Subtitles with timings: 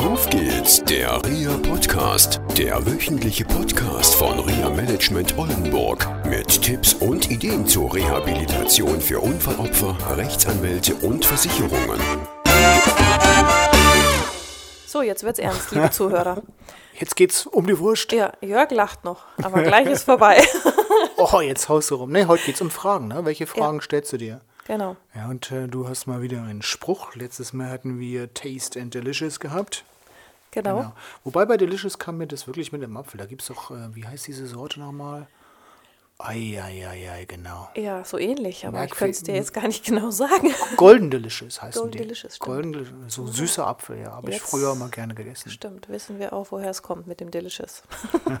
[0.00, 7.30] Auf geht's, der RIA Podcast, der wöchentliche Podcast von RIA Management Oldenburg mit Tipps und
[7.30, 12.00] Ideen zur Rehabilitation für Unfallopfer, Rechtsanwälte und Versicherungen.
[14.86, 16.42] So, jetzt wird's ernst, liebe Zuhörer.
[16.98, 18.10] Jetzt geht's um die Wurst.
[18.12, 20.42] Ja, Jörg lacht noch, aber gleich ist vorbei.
[21.16, 22.12] Oh, jetzt haust du rum.
[22.12, 23.08] Nee, heute geht's um Fragen.
[23.08, 23.26] Ne?
[23.26, 24.40] Welche Fragen stellst du dir?
[24.70, 24.96] Genau.
[25.14, 27.14] Ja, und äh, du hast mal wieder einen Spruch.
[27.14, 29.84] Letztes Mal hatten wir Taste and Delicious gehabt.
[30.52, 30.92] Genau.
[31.24, 33.18] Wobei bei Delicious kam mir das wirklich mit dem Apfel.
[33.18, 35.26] Da gibt's doch, äh, wie heißt diese Sorte nochmal?
[36.20, 37.68] Eieiei, genau.
[37.76, 40.52] Ja, so ähnlich, aber ich Merkwür- könnte es dir jetzt gar nicht genau sagen.
[40.76, 41.98] Golden Delicious heißen Golden die.
[41.98, 42.46] Delicious, stimmt.
[42.46, 44.12] Golden Delicious, so süßer Apfel, ja.
[44.12, 45.50] Habe ich früher mal gerne gegessen.
[45.50, 47.82] Stimmt, wissen wir auch, woher es kommt mit dem Delicious.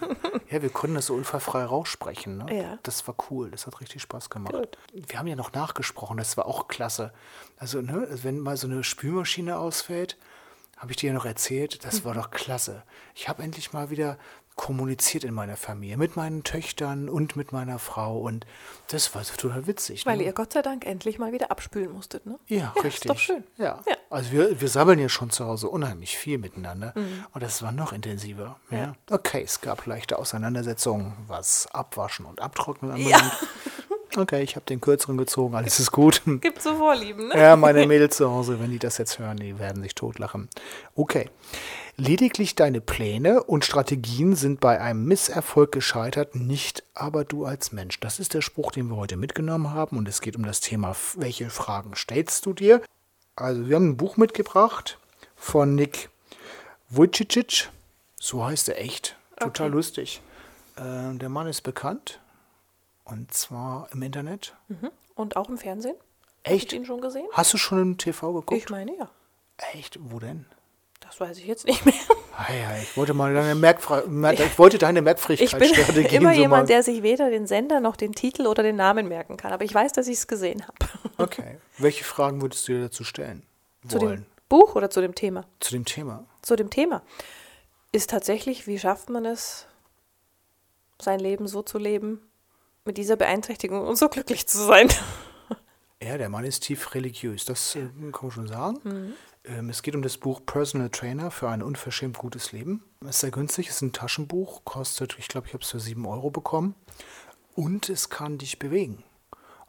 [0.50, 2.38] Ja, wir konnten das so unfallfrei raussprechen.
[2.38, 2.56] Ne?
[2.62, 2.78] Ja.
[2.82, 4.52] Das war cool, das hat richtig Spaß gemacht.
[4.52, 4.78] Gut.
[4.92, 7.12] Wir haben ja noch nachgesprochen, das war auch klasse.
[7.56, 10.16] Also, ne, wenn mal so eine Spülmaschine ausfällt,
[10.76, 12.04] habe ich dir ja noch erzählt, das Mhm.
[12.06, 12.82] war doch klasse.
[13.14, 14.18] Ich habe endlich mal wieder
[14.60, 18.44] kommuniziert in meiner Familie, mit meinen Töchtern und mit meiner Frau und
[18.88, 20.04] das war so total witzig.
[20.04, 20.24] Weil ne?
[20.24, 22.38] ihr Gott sei Dank endlich mal wieder abspülen musstet, ne?
[22.46, 23.06] Ja, ja richtig.
[23.06, 23.44] Ist doch schön.
[23.56, 23.80] Ja.
[23.88, 23.96] Ja.
[24.10, 26.92] Also wir, wir sammeln ja schon zu Hause unheimlich viel miteinander.
[27.32, 28.60] Und das war noch intensiver.
[28.70, 28.76] Ja.
[28.76, 28.82] Mhm.
[28.82, 28.94] Ja.
[29.16, 33.16] Okay, es gab leichte Auseinandersetzungen, was Abwaschen und Abtrocknen Ja.
[33.16, 33.48] anbelangt.
[34.16, 36.20] Okay, ich habe den kürzeren gezogen, alles ist gut.
[36.40, 37.38] Gibt so Vorlieben, ne?
[37.38, 40.48] Ja, meine Mädels zu Hause, wenn die das jetzt hören, die werden sich totlachen.
[40.96, 41.30] Okay.
[41.96, 48.00] Lediglich deine Pläne und Strategien sind bei einem Misserfolg gescheitert, nicht aber du als Mensch.
[48.00, 50.96] Das ist der Spruch, den wir heute mitgenommen haben und es geht um das Thema,
[51.16, 52.80] welche Fragen stellst du dir?
[53.36, 54.98] Also, wir haben ein Buch mitgebracht
[55.36, 56.10] von Nick
[56.88, 57.70] Vujicic.
[58.18, 59.16] So heißt er echt.
[59.38, 59.76] Total Okay.
[59.76, 60.20] lustig.
[60.76, 62.20] Äh, der Mann ist bekannt
[63.04, 64.54] und zwar im Internet.
[65.14, 65.96] Und auch im Fernsehen?
[66.42, 66.64] Echt?
[66.66, 67.26] Hast du ihn schon gesehen?
[67.32, 68.52] Hast du schon im TV geguckt?
[68.62, 69.10] Ich meine, ja.
[69.72, 69.98] Echt?
[70.00, 70.46] Wo denn?
[71.10, 71.94] Das weiß ich jetzt nicht mehr.
[72.36, 72.46] Ah,
[72.80, 75.04] ich wollte mal deine Merkfra Mer ich wollte deine Ich
[75.50, 76.66] bin immer so jemand, mal.
[76.66, 79.52] der sich weder den Sender noch den Titel oder den Namen merken kann.
[79.52, 80.76] Aber ich weiß, dass ich es gesehen habe.
[81.18, 81.58] Okay.
[81.78, 83.42] Welche Fragen würdest du dir dazu stellen
[83.88, 84.26] Zu dem wollen?
[84.48, 85.44] Buch oder zu dem Thema?
[85.58, 86.24] Zu dem Thema.
[86.42, 87.02] Zu dem Thema.
[87.90, 89.66] Ist tatsächlich, wie schafft man es,
[91.02, 92.20] sein Leben so zu leben,
[92.84, 94.88] mit dieser Beeinträchtigung und so glücklich zu sein?
[96.02, 97.80] Ja, der Mann ist tief religiös, das äh,
[98.10, 98.78] kann man schon sagen.
[98.84, 99.12] Mhm.
[99.50, 102.84] Ähm, es geht um das Buch Personal Trainer für ein unverschämt gutes Leben.
[103.02, 105.80] Es ist sehr günstig, es ist ein Taschenbuch, kostet, ich glaube, ich habe es für
[105.80, 106.74] 7 Euro bekommen.
[107.56, 109.02] Und es kann dich bewegen,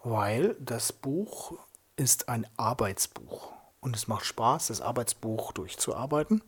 [0.04, 1.54] weil das Buch
[1.98, 3.52] ist ein Arbeitsbuch.
[3.80, 6.44] Und es macht Spaß, das Arbeitsbuch durchzuarbeiten.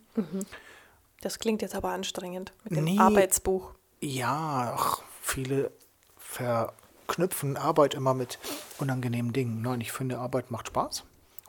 [1.20, 2.98] Das klingt jetzt aber anstrengend mit dem Nee.
[2.98, 3.72] Arbeitsbuch.
[4.00, 5.72] Ja, ach, viele
[6.16, 8.38] verknüpfen Arbeit immer mit
[8.78, 9.60] unangenehmen Dingen.
[9.60, 11.02] Nein, ich finde, Arbeit macht Spaß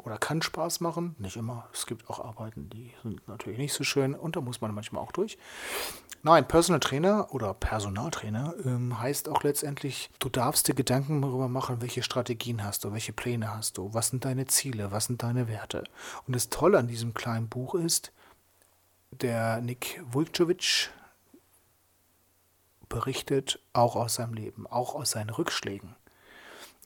[0.05, 1.15] oder kann Spaß machen.
[1.17, 1.67] Nicht immer.
[1.73, 5.03] Es gibt auch Arbeiten, die sind natürlich nicht so schön und da muss man manchmal
[5.03, 5.37] auch durch.
[6.21, 11.81] Nein, Personal Trainer oder Personaltrainer ähm, heißt auch letztendlich, du darfst dir Gedanken darüber machen,
[11.81, 15.47] welche Strategien hast du, welche Pläne hast du, was sind deine Ziele, was sind deine
[15.47, 15.83] Werte.
[16.25, 18.11] Und das Tolle an diesem kleinen Buch ist,
[19.11, 20.89] der Nick Vujicic,
[22.89, 25.95] berichtet auch aus seinem Leben, auch aus seinen Rückschlägen.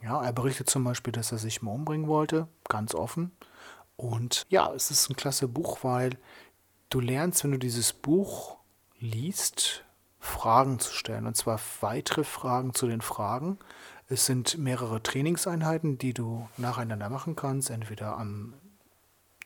[0.02, 3.32] Ja, er berichtet zum Beispiel, dass er sich mal umbringen wollte, ganz offen.
[3.98, 6.12] Und ja, es ist ein klasse Buch, weil
[6.90, 8.58] du lernst, wenn du dieses Buch
[9.00, 9.84] liest,
[10.20, 11.28] Fragen zu stellen.
[11.28, 13.60] Und zwar weitere Fragen zu den Fragen.
[14.08, 18.54] Es sind mehrere Trainingseinheiten, die du nacheinander machen kannst, entweder an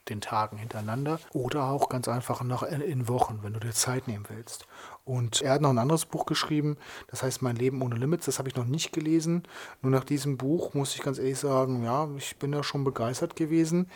[0.10, 4.26] den Tagen hintereinander oder auch ganz einfach noch in, Wochen, wenn du dir Zeit nehmen
[4.30, 4.68] willst.
[5.06, 6.78] Und er hat noch ein anderes Buch geschrieben,
[7.08, 8.26] das heißt Mein Leben ohne Limits.
[8.26, 9.44] Das habe ich noch nicht gelesen.
[9.82, 13.36] Nur nach diesem Buch muss ich ganz ehrlich sagen, ja, ich bin da schon begeistert
[13.36, 13.90] gewesen.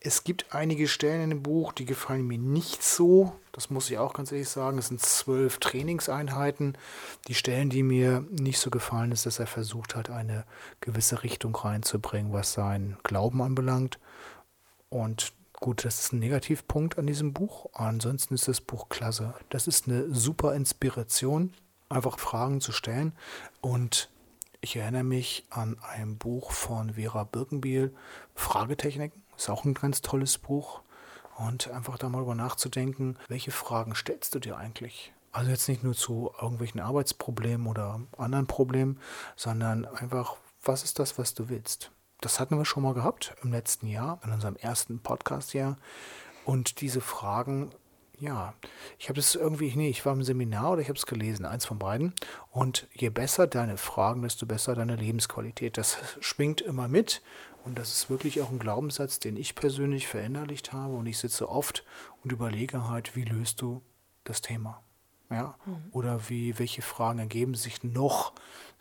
[0.00, 3.32] Es gibt einige Stellen in dem Buch, die gefallen mir nicht so.
[3.52, 4.78] Das muss ich auch ganz ehrlich sagen.
[4.78, 6.76] Es sind zwölf Trainingseinheiten.
[7.28, 10.44] Die Stellen, die mir nicht so gefallen, ist, dass er versucht hat, eine
[10.80, 13.98] gewisse Richtung reinzubringen, was seinen Glauben anbelangt.
[14.88, 15.32] Und
[15.64, 17.70] gut, das ist ein Negativpunkt an diesem Buch.
[17.72, 19.32] Ansonsten ist das Buch klasse.
[19.48, 21.54] Das ist eine super Inspiration,
[21.88, 23.14] einfach Fragen zu stellen.
[23.62, 24.10] Und
[24.60, 27.94] ich erinnere mich an ein Buch von Vera Birkenbiel,
[28.34, 29.22] Fragetechniken.
[29.38, 30.82] Ist auch ein ganz tolles Buch.
[31.38, 35.14] Und einfach da mal drüber nachzudenken, welche Fragen stellst du dir eigentlich?
[35.32, 39.00] Also jetzt nicht nur zu irgendwelchen Arbeitsproblemen oder anderen Problemen,
[39.34, 41.90] sondern einfach, was ist das, was du willst?
[42.24, 45.76] Das hatten wir schon mal gehabt im letzten Jahr, in unserem ersten Podcast-Jahr.
[46.44, 47.70] Und diese Fragen
[48.18, 48.54] ja,
[48.98, 51.66] ich habe das irgendwie, nee, ich war im Seminar oder ich habe es gelesen, eins
[51.66, 52.14] von beiden.
[52.50, 55.76] Und je besser deine Fragen, desto besser deine Lebensqualität.
[55.76, 57.22] Das schwingt immer mit.
[57.64, 60.94] Und das ist wirklich auch ein Glaubenssatz, den ich persönlich verinnerlicht habe.
[60.94, 61.84] Und ich sitze oft
[62.22, 63.82] und überlege halt, wie löst du
[64.22, 64.82] das Thema?
[65.30, 65.56] Ja?
[65.66, 65.88] Mhm.
[65.90, 68.32] Oder wie, welche Fragen ergeben sich noch?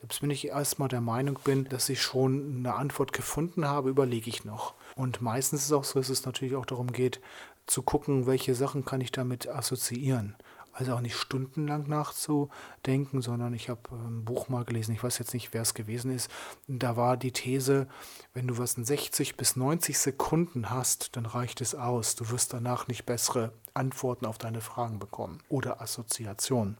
[0.03, 4.29] Selbst wenn ich erstmal der Meinung bin, dass ich schon eine Antwort gefunden habe, überlege
[4.29, 4.73] ich noch.
[4.97, 7.21] Und meistens ist es auch so, dass es natürlich auch darum geht,
[7.67, 10.35] zu gucken, welche Sachen kann ich damit assoziieren.
[10.73, 15.33] Also auch nicht stundenlang nachzudenken, sondern ich habe ein Buch mal gelesen, ich weiß jetzt
[15.33, 16.29] nicht, wer es gewesen ist.
[16.67, 17.87] Da war die These,
[18.33, 22.15] wenn du was in 60 bis 90 Sekunden hast, dann reicht es aus.
[22.15, 26.77] Du wirst danach nicht bessere Antworten auf deine Fragen bekommen oder Assoziationen.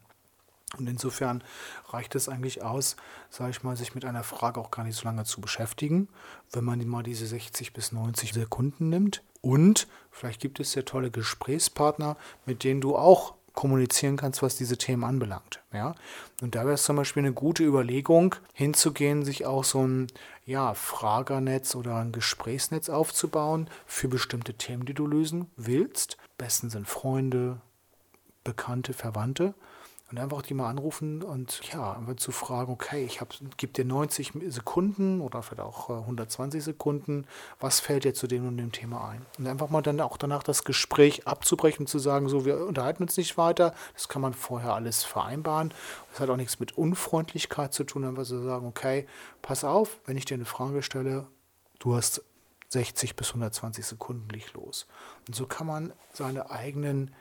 [0.78, 1.42] Und insofern
[1.88, 2.96] reicht es eigentlich aus,
[3.30, 6.08] sage ich mal, sich mit einer Frage auch gar nicht so lange zu beschäftigen,
[6.52, 9.22] wenn man mal diese 60 bis 90 Sekunden nimmt.
[9.40, 12.16] Und vielleicht gibt es ja tolle Gesprächspartner,
[12.46, 15.62] mit denen du auch kommunizieren kannst, was diese Themen anbelangt.
[15.72, 15.94] Ja?
[16.42, 20.08] Und da wäre es zum Beispiel eine gute Überlegung, hinzugehen, sich auch so ein
[20.44, 26.18] ja, Fragernetz oder ein Gesprächsnetz aufzubauen für bestimmte Themen, die du lösen willst.
[26.36, 27.60] Besten sind Freunde,
[28.42, 29.54] Bekannte, Verwandte
[30.10, 33.20] und einfach die mal anrufen und ja, einfach zu fragen, okay, ich
[33.56, 37.26] gebe dir 90 Sekunden oder vielleicht auch 120 äh, Sekunden,
[37.58, 39.24] was fällt dir zu dem und dem Thema ein?
[39.38, 43.16] Und einfach mal dann auch danach das Gespräch abzubrechen, zu sagen, so, wir unterhalten uns
[43.16, 45.72] nicht weiter, das kann man vorher alles vereinbaren.
[46.12, 49.06] Das hat auch nichts mit Unfreundlichkeit zu tun, einfach zu sagen, okay,
[49.40, 51.26] pass auf, wenn ich dir eine Frage stelle,
[51.78, 52.22] du hast
[52.68, 54.86] 60 bis 120 Sekunden liegt los.
[55.26, 57.14] Und so kann man seine eigenen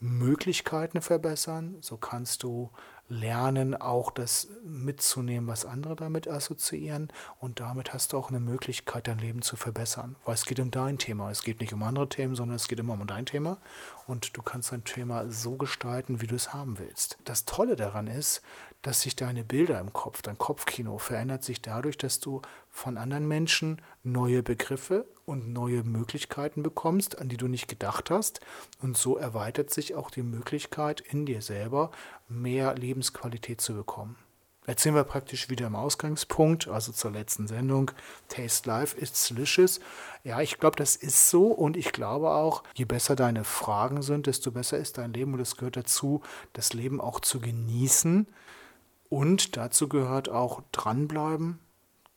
[0.00, 1.76] Möglichkeiten verbessern.
[1.80, 2.70] So kannst du
[3.08, 7.08] lernen, auch das mitzunehmen, was andere damit assoziieren.
[7.38, 10.16] Und damit hast du auch eine Möglichkeit, dein Leben zu verbessern.
[10.24, 11.30] Weil es geht um dein Thema.
[11.30, 13.58] Es geht nicht um andere Themen, sondern es geht immer um dein Thema.
[14.06, 17.18] Und du kannst dein Thema so gestalten, wie du es haben willst.
[17.24, 18.42] Das Tolle daran ist,
[18.82, 23.26] dass sich deine Bilder im Kopf, dein Kopfkino verändert sich dadurch, dass du von anderen
[23.26, 28.40] Menschen neue Begriffe und neue Möglichkeiten bekommst, an die du nicht gedacht hast.
[28.80, 31.90] Und so erweitert sich auch die Möglichkeit in dir selber,
[32.28, 34.16] mehr Lebensqualität zu bekommen.
[34.68, 37.90] Jetzt sind wir praktisch wieder im Ausgangspunkt, also zur letzten Sendung.
[38.28, 39.80] Taste Life is delicious.
[40.24, 44.26] Ja, ich glaube, das ist so und ich glaube auch, je besser deine Fragen sind,
[44.26, 46.20] desto besser ist dein Leben und es gehört dazu,
[46.52, 48.28] das Leben auch zu genießen
[49.08, 51.58] und dazu gehört auch dranbleiben,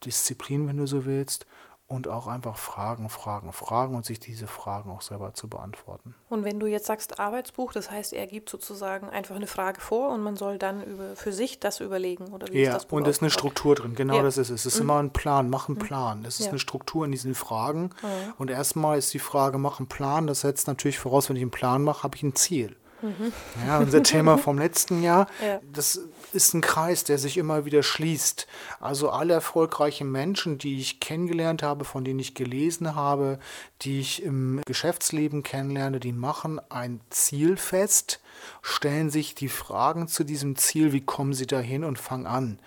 [0.03, 1.45] Disziplin, wenn du so willst,
[1.91, 6.15] und auch einfach Fragen, Fragen, Fragen und sich diese Fragen auch selber zu beantworten.
[6.29, 10.09] Und wenn du jetzt sagst Arbeitsbuch, das heißt, er gibt sozusagen einfach eine Frage vor
[10.13, 12.97] und man soll dann über, für sich das überlegen oder wie ja, ist das Buch
[12.97, 14.23] und es ist eine Struktur drin, genau ja.
[14.23, 14.61] das ist es.
[14.61, 14.81] Es ist mhm.
[14.83, 15.83] immer ein Plan, mach einen mhm.
[15.83, 16.25] Plan.
[16.25, 16.51] Es ist ja.
[16.51, 17.89] eine Struktur in diesen Fragen.
[18.01, 18.33] Mhm.
[18.37, 20.27] Und erstmal ist die Frage, mach einen Plan.
[20.27, 22.77] Das setzt natürlich voraus, wenn ich einen Plan mache, habe ich ein Ziel.
[23.01, 23.33] Mhm.
[23.67, 25.59] Ja, unser Thema vom letzten Jahr, ja.
[25.73, 26.01] das
[26.33, 28.47] ist ein Kreis, der sich immer wieder schließt.
[28.79, 33.39] Also alle erfolgreichen Menschen, die ich kennengelernt habe, von denen ich gelesen habe,
[33.81, 38.21] die ich im Geschäftsleben kennenlerne, die machen ein Ziel fest,
[38.61, 42.59] stellen sich die Fragen zu diesem Ziel, wie kommen sie dahin und fangen an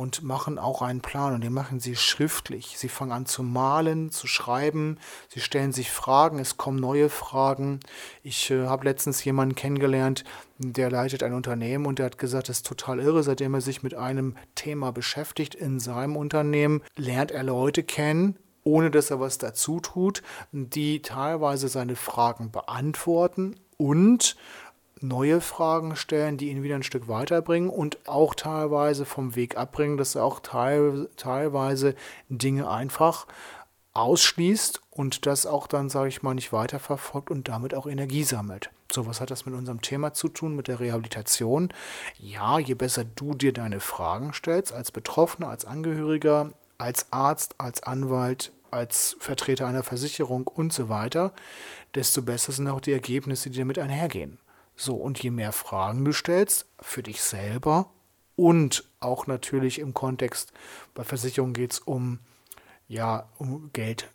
[0.00, 2.78] und machen auch einen Plan und den machen sie schriftlich.
[2.78, 4.96] Sie fangen an zu malen, zu schreiben,
[5.28, 7.80] sie stellen sich Fragen, es kommen neue Fragen.
[8.22, 10.24] Ich äh, habe letztens jemanden kennengelernt,
[10.56, 13.82] der leitet ein Unternehmen und der hat gesagt, das ist total irre, seitdem er sich
[13.82, 19.36] mit einem Thema beschäftigt in seinem Unternehmen, lernt er Leute kennen, ohne dass er was
[19.36, 24.36] dazu tut, die teilweise seine Fragen beantworten und
[25.00, 29.96] neue Fragen stellen, die ihn wieder ein Stück weiterbringen und auch teilweise vom Weg abbringen,
[29.96, 31.94] dass er auch teil, teilweise
[32.28, 33.26] Dinge einfach
[33.92, 38.70] ausschließt und das auch dann, sage ich mal, nicht weiterverfolgt und damit auch Energie sammelt.
[38.92, 41.72] So, was hat das mit unserem Thema zu tun, mit der Rehabilitation?
[42.18, 47.82] Ja, je besser du dir deine Fragen stellst, als Betroffener, als Angehöriger, als Arzt, als
[47.82, 51.32] Anwalt, als Vertreter einer Versicherung und so weiter,
[51.94, 54.38] desto besser sind auch die Ergebnisse, die damit einhergehen.
[54.80, 57.90] So, und je mehr Fragen du stellst für dich selber
[58.34, 60.54] und auch natürlich im Kontext,
[60.94, 62.18] bei Versicherungen geht es um,
[62.88, 64.10] ja, um Geld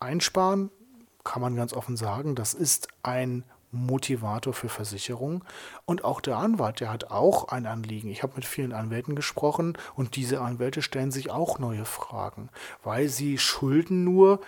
[0.00, 0.72] einsparen,
[1.22, 5.44] kann man ganz offen sagen, das ist ein Motivator für Versicherungen.
[5.84, 8.08] Und auch der Anwalt, der hat auch ein Anliegen.
[8.08, 12.48] Ich habe mit vielen Anwälten gesprochen und diese Anwälte stellen sich auch neue Fragen,
[12.82, 14.40] weil sie Schulden nur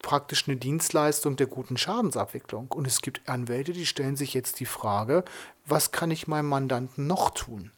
[0.00, 2.70] praktisch eine Dienstleistung der guten Schadensabwicklung.
[2.70, 5.24] Und es gibt Anwälte, die stellen sich jetzt die Frage,
[5.66, 7.72] was kann ich meinem Mandanten noch tun?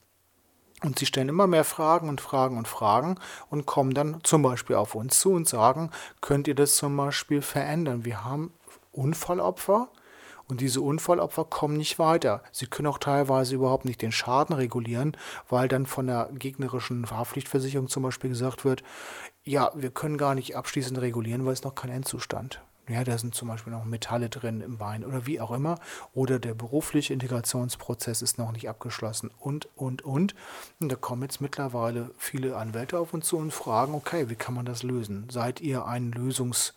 [0.83, 3.17] Und sie stellen immer mehr Fragen und Fragen und Fragen
[3.51, 7.43] und kommen dann zum Beispiel auf uns zu und sagen, könnt ihr das zum Beispiel
[7.43, 8.05] verändern?
[8.05, 8.55] Wir haben
[8.93, 9.89] Unfallopfer
[10.51, 12.43] Und diese Unfallopfer kommen nicht weiter.
[12.53, 15.17] Sie können auch teilweise überhaupt nicht den Schaden regulieren,
[15.49, 18.83] weil dann von der gegnerischen Haftpflichtversicherung zum Beispiel gesagt wird,
[19.45, 22.61] ja, wir können gar nicht abschließend regulieren, weil es noch kein Endzustand.
[22.89, 25.79] Ja, da sind zum Beispiel noch Metalle drin im Bein oder wie auch immer.
[26.13, 30.35] Oder der berufliche Integrationsprozess ist noch nicht abgeschlossen und, und, und.
[30.81, 34.55] Und da kommen jetzt mittlerweile viele Anwälte auf uns zu und fragen, okay, wie kann
[34.55, 35.29] man das lösen?
[35.31, 36.75] Seid ihr ein Lösungsmotor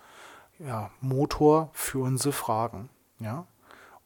[1.62, 2.90] ja, für unsere Fragen?
[3.20, 3.48] Ja.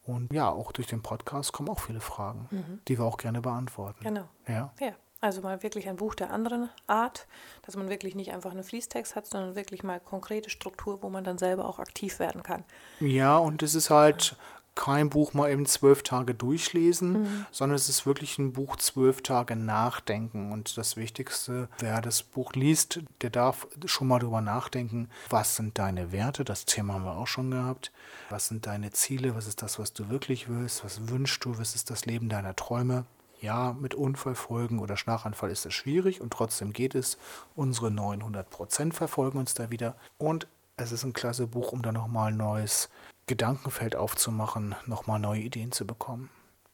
[0.07, 2.79] Und ja, auch durch den Podcast kommen auch viele Fragen, mhm.
[2.87, 4.03] die wir auch gerne beantworten.
[4.03, 4.27] Genau.
[4.47, 4.73] Ja.
[4.79, 4.93] ja.
[5.19, 7.27] Also mal wirklich ein Buch der anderen Art,
[7.63, 11.23] dass man wirklich nicht einfach einen Fließtext hat, sondern wirklich mal konkrete Struktur, wo man
[11.23, 12.63] dann selber auch aktiv werden kann.
[12.99, 14.35] Ja, und es ist halt
[14.77, 17.45] kein Buch mal eben zwölf Tage durchlesen, mhm.
[17.51, 20.51] sondern es ist wirklich ein Buch zwölf Tage nachdenken.
[20.53, 25.77] Und das Wichtigste, wer das Buch liest, der darf schon mal darüber nachdenken, was sind
[25.77, 27.91] deine Werte, das Thema haben wir auch schon gehabt,
[28.29, 31.75] was sind deine Ziele, was ist das, was du wirklich willst, was wünschst du, was
[31.75, 33.05] ist das Leben deiner Träume.
[33.41, 37.17] Ja, mit Unfallfolgen oder Schlaganfall ist es schwierig und trotzdem geht es.
[37.55, 39.95] Unsere 900 Prozent verfolgen uns da wieder.
[40.17, 42.89] Und es ist ein klasse Buch, um da nochmal ein neues
[43.27, 46.29] Gedankenfeld aufzumachen, nochmal neue Ideen zu bekommen.